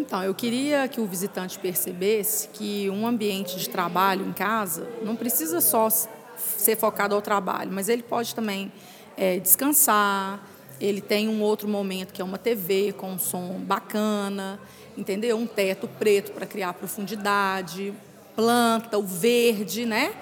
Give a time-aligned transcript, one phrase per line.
[0.00, 5.16] Então, eu queria que o visitante percebesse que um ambiente de trabalho em casa não
[5.16, 8.72] precisa só ser focado ao trabalho, mas ele pode também
[9.16, 10.40] é, descansar,
[10.80, 14.60] ele tem um outro momento que é uma TV com um som bacana,
[14.96, 15.36] entendeu?
[15.36, 17.92] Um teto preto para criar profundidade,
[18.36, 20.14] planta, o verde, né?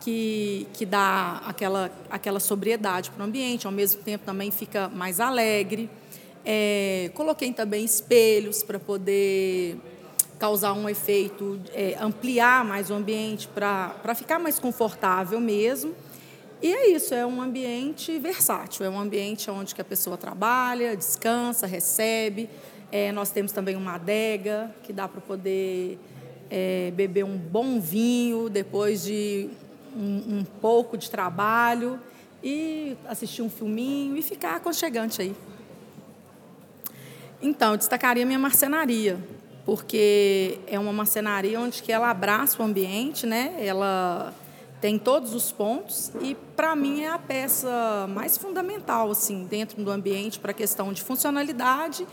[0.00, 5.18] Que, que dá aquela, aquela sobriedade para o ambiente, ao mesmo tempo também fica mais
[5.18, 5.90] alegre.
[6.44, 9.78] É, coloquei também espelhos para poder
[10.38, 15.94] causar um efeito, é, ampliar mais o ambiente para ficar mais confortável mesmo.
[16.62, 20.96] E é isso, é um ambiente versátil, é um ambiente onde que a pessoa trabalha,
[20.96, 22.48] descansa, recebe.
[22.90, 25.98] É, nós temos também uma adega que dá para poder
[26.50, 29.48] é, beber um bom vinho depois de
[29.96, 31.98] um, um pouco de trabalho
[32.42, 35.34] e assistir um filminho e ficar aconchegante aí.
[37.44, 39.18] Então, eu destacaria minha marcenaria,
[39.66, 43.54] porque é uma marcenaria onde que ela abraça o ambiente, né?
[43.58, 44.32] Ela
[44.80, 49.90] tem todos os pontos e para mim é a peça mais fundamental assim dentro do
[49.90, 52.06] ambiente para a questão de funcionalidade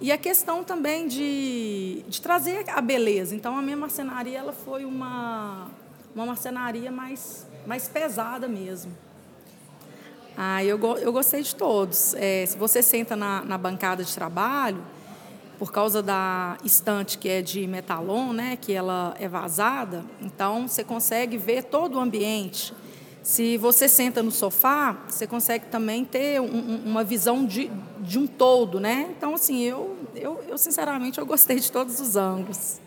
[0.00, 3.36] e a questão também de, de trazer a beleza.
[3.36, 5.68] Então a minha marcenaria ela foi uma
[6.12, 8.92] uma marcenaria mais mais pesada mesmo.
[10.36, 12.14] Ah, eu, eu gostei de todos.
[12.14, 14.82] É, se você senta na, na bancada de trabalho,
[15.58, 20.82] por causa da estante que é de metalon, né, que ela é vazada, então você
[20.82, 22.74] consegue ver todo o ambiente.
[23.22, 28.26] Se você senta no sofá, você consegue também ter um, uma visão de, de um
[28.26, 29.14] todo, né?
[29.16, 32.80] Então, assim, eu, eu, eu sinceramente eu gostei de todos os ângulos.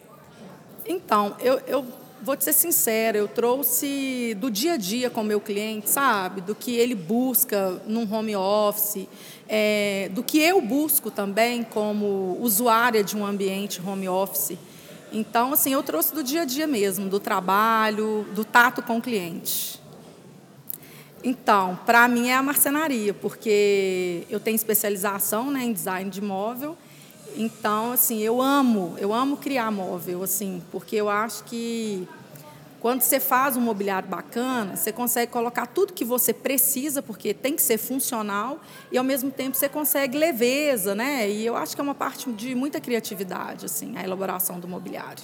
[0.85, 1.85] Então, eu, eu
[2.21, 6.41] vou te ser sincera, eu trouxe do dia a dia com o meu cliente, sabe?
[6.41, 9.07] Do que ele busca num home office,
[9.47, 14.57] é, do que eu busco também como usuária de um ambiente home office.
[15.11, 19.02] Então, assim, eu trouxe do dia a dia mesmo, do trabalho, do tato com o
[19.02, 19.79] cliente.
[21.23, 26.78] Então, para mim é a marcenaria, porque eu tenho especialização né, em design de móvel
[27.36, 32.08] então, assim, eu amo, eu amo criar móvel, assim, porque eu acho que
[32.80, 37.56] quando você faz um mobiliário bacana, você consegue colocar tudo que você precisa, porque tem
[37.56, 38.59] que ser funcional,
[38.91, 41.28] e ao mesmo tempo você consegue leveza, né?
[41.28, 45.24] E eu acho que é uma parte de muita criatividade, assim, a elaboração do mobiliário.